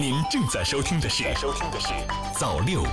[0.00, 1.88] 您正在收听的是《收听的是
[2.38, 2.92] 早六晚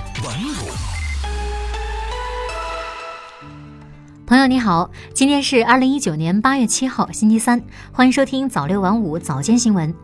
[4.26, 9.94] 朋友你好，今天是二零一九年八月七号，星期三，欢迎收听早六晚五早间新闻。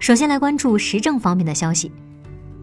[0.00, 1.92] 首先来关注时政方面的消息。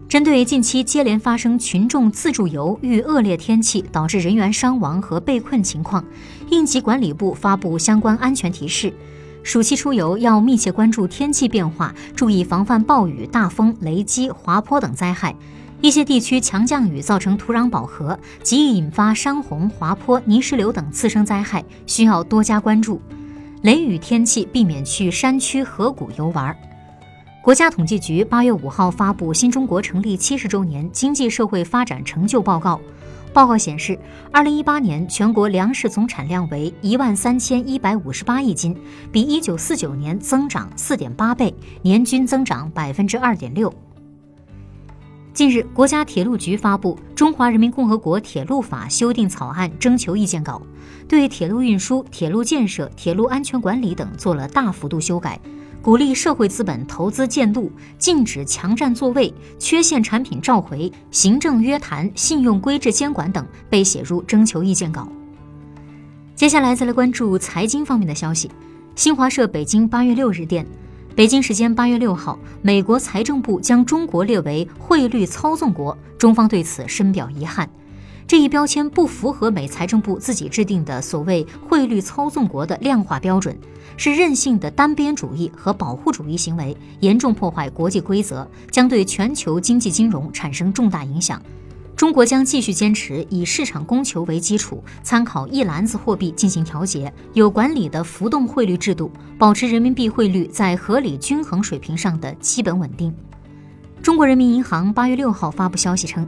[0.06, 6.04] 针对近期接连发生群众自助游遇恶劣天气导致人员伤亡和被困情况，
[6.50, 8.92] 应急管理部发布相关安全提示：
[9.42, 15.34] 暑期出游要密切关注天气变化，注意防范暴雨、大风、雷击、滑坡等灾害。
[15.80, 23.00] 一些地区强降雨造成土壤饱和，极易引发山洪、滑坡、泥石流等次生灾害，需要多加关注。
[23.62, 26.54] 雷雨天气避免去山区河谷游玩。
[27.42, 32.74] 国家统计局八月五号发布《新中国成立七十周年经济社会发展成就报告》。
[33.32, 33.98] 报告显示，
[34.32, 38.76] 二零一八年全国粮食总产量为一万三千一百五十八亿斤，
[39.12, 43.72] 比一九四九年增长四点八倍，年均增长百分之二点六。
[45.32, 50.60] 近日，国家铁路局发布《中华人民共和国铁路法》修订草案征求意见稿，
[51.06, 55.38] 对铁路运输、铁路建设、铁路安全管理等做了大幅度修改。
[55.80, 65.08] 鼓励社会资本投资建路，禁止强占座位、缺陷产品召回、行政约谈、信用规制监管等被写入征求意见稿。
[66.34, 68.50] 接下来再来关注财经方面的消息。
[68.96, 70.66] 新华社北京八月六日电，
[71.14, 77.68] 北京时间八月六号，美国财政部将中国列为汇率操纵国，中方对此深表遗憾。
[78.28, 83.58] 这一标签不符合美财政部自己制定的所谓汇率操纵国的量化标准。
[83.96, 91.42] 是任性的单边主义和保护主义行为，严重破坏国际规则，将对全球经济金融产生重大影响。
[91.96, 103.12] 中国将继续坚持以市场供求为基础，参考一篮子货币进行调节，有管理的浮动汇率制度，保持人民币汇率在合理均衡水平上的基本稳定。
[104.00, 106.24] 中国人民银行八月六号发布消息称，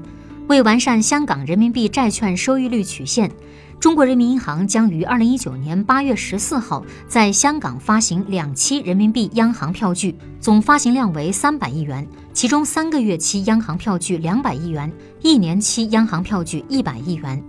[0.50, 3.30] 为完善香港人民币债券收益率曲线。
[3.78, 17.40] 中国人民银行将于二零一九年八月十四号在香港发行两期人民币央行票据，总发行量为三百亿元，其中三个月期央行票据两百亿元，一年期央行票据一百亿元。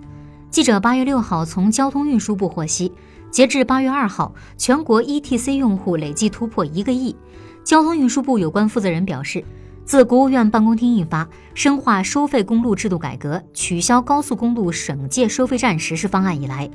[0.51, 2.94] 记者八月六号从交通运输部获悉，
[3.31, 7.16] 截至八月二号，全国 ETC 用户累计突破一个亿。
[7.63, 9.44] 交通运输部有关负责人表示。
[9.86, 16.69] 自国务院办公厅印发《深化收费公路制度改革，取消高速公路省界收费站实施方案》以来，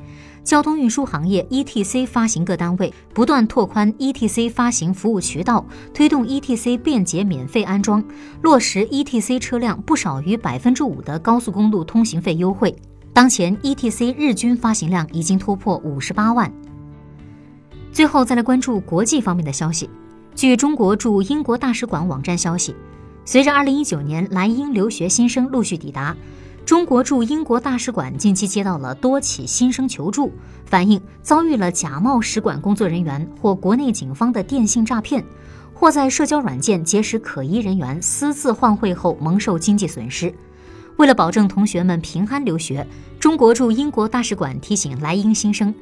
[0.44, 8.04] 交通运输行业 ETC 发行各单位不断拓宽 ETC 发行服务渠道，推动 ETC 便捷免费安装，
[8.42, 12.74] 落实 ETC 车辆不少于百分之五的高速公路通行费优惠。
[13.14, 16.52] 当前 ETC 日均发行量已经突破五十八万。
[17.92, 19.88] 最后再来关注国际方面的消息，
[20.34, 22.76] 据中国驻英国大使馆网站消息。
[23.28, 26.16] 随着2019年莱英留学新生陆续抵达，
[26.64, 30.32] 中国驻英国大使馆近期接到了多起新生求助，
[30.64, 35.24] 反映遭遇了假冒使馆工作人员或国内警方的电信诈骗，
[35.74, 40.32] 或在社交软件结识可疑人员私自换汇后蒙受经济损失。
[40.96, 42.86] 为了保证同学们平安留学，
[43.18, 45.74] 中国驻英国大使馆提醒莱英新生。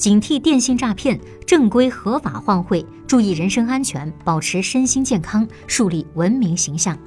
[0.00, 6.98] 警惕电信诈骗，正规合法换汇，注意人身安全，保持身心健康，树立文明形象。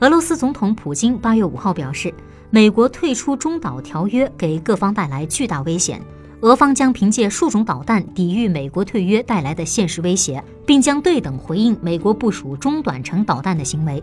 [0.00, 2.12] 俄罗斯总统普京八月五号表示，
[2.50, 6.02] 美国退出中导条约给各方带来巨大危险，
[6.40, 14.02] 俄方将凭借数种导弹抵御美国退约带来的现实威胁，并将对等回应美国部署中短程导弹的行为。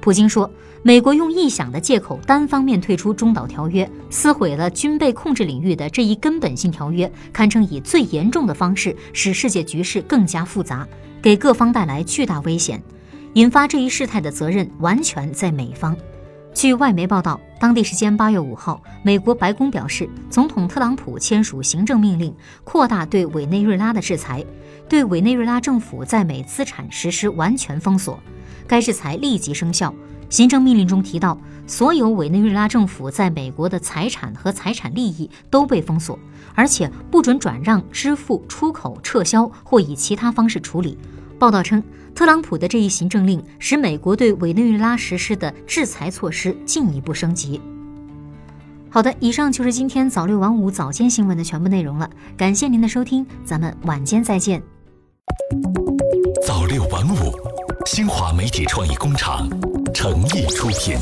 [0.00, 0.50] 普京说，
[0.82, 10.88] 美国用臆想的借口单方面退出中导条约，撕毁了军备控制领域的这一根本性条约，堪称以最严重的方式使世界局势更加复杂，
[11.20, 12.82] 给各方带来巨大危险。
[13.34, 15.96] 引发这一事态的责任完全在美方。
[16.52, 22.34] 据外媒报道，当地时间八月五号，美国白宫表示，总统特朗普签署行政命令，
[22.64, 24.44] 扩大对委内瑞拉的制裁，
[24.88, 28.18] 对委内瑞拉政府在美资产实施完全封锁。
[28.70, 29.92] 该制裁立即生效。
[30.28, 31.36] 行政命令中提到，
[31.66, 36.16] 所有委内瑞拉政府在美国的财产和财产利益都被封锁，
[36.54, 40.96] 而且不准转让、支付、出口、撤销或以其他方式处理。
[41.36, 41.82] 报道称，
[42.14, 47.60] 特朗普的这一行政令使美国对委内瑞拉实施的制裁措施进一步升级。
[48.88, 52.08] 好的，以上就是今天早六晚五早间新闻的全部内容了。
[52.36, 54.62] 感谢您的收听，咱们晚间再见。
[56.46, 57.49] 早六晚五。
[57.86, 59.48] 新华媒体创意工厂
[59.94, 60.98] 诚意出品。